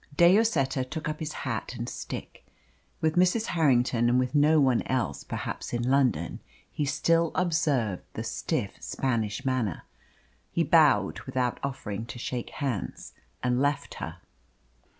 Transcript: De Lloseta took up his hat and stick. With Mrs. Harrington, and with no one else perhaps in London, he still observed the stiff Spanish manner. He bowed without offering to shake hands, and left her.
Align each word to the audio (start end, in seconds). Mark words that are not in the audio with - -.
De 0.17 0.27
Lloseta 0.35 0.83
took 0.83 1.07
up 1.07 1.19
his 1.19 1.31
hat 1.45 1.75
and 1.77 1.87
stick. 1.87 2.43
With 3.01 3.15
Mrs. 3.17 3.45
Harrington, 3.53 4.09
and 4.09 4.17
with 4.17 4.33
no 4.33 4.59
one 4.59 4.81
else 4.87 5.23
perhaps 5.23 5.73
in 5.73 5.83
London, 5.87 6.39
he 6.71 6.85
still 6.85 7.31
observed 7.35 8.01
the 8.15 8.23
stiff 8.23 8.71
Spanish 8.79 9.45
manner. 9.45 9.83
He 10.51 10.63
bowed 10.63 11.19
without 11.27 11.59
offering 11.61 12.07
to 12.07 12.17
shake 12.17 12.49
hands, 12.49 13.13
and 13.43 13.61
left 13.61 13.93
her. 14.01 14.17